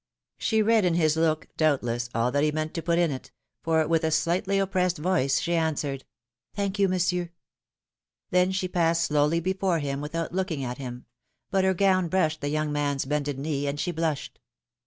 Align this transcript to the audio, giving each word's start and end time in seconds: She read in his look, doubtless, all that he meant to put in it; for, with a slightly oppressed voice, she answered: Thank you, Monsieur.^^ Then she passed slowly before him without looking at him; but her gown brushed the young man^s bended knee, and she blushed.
She 0.39 0.63
read 0.63 0.83
in 0.83 0.95
his 0.95 1.15
look, 1.15 1.47
doubtless, 1.57 2.09
all 2.15 2.31
that 2.31 2.43
he 2.43 2.51
meant 2.51 2.73
to 2.73 2.81
put 2.81 2.97
in 2.97 3.11
it; 3.11 3.29
for, 3.63 3.87
with 3.87 4.03
a 4.03 4.09
slightly 4.09 4.57
oppressed 4.57 4.97
voice, 4.97 5.39
she 5.39 5.53
answered: 5.53 6.05
Thank 6.55 6.79
you, 6.79 6.87
Monsieur.^^ 6.87 7.29
Then 8.31 8.51
she 8.51 8.67
passed 8.67 9.03
slowly 9.03 9.39
before 9.39 9.77
him 9.77 10.01
without 10.01 10.33
looking 10.33 10.63
at 10.63 10.79
him; 10.79 11.05
but 11.51 11.65
her 11.65 11.75
gown 11.75 12.07
brushed 12.07 12.41
the 12.41 12.49
young 12.49 12.71
man^s 12.71 13.07
bended 13.07 13.37
knee, 13.37 13.67
and 13.67 13.79
she 13.79 13.91
blushed. 13.91 14.39